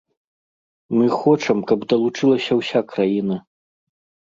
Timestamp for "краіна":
2.95-3.35